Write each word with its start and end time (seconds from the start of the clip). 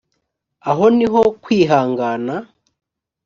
aho 0.69 0.85
ni 0.97 1.07
ho 1.11 1.21
kwihangana 1.43 2.35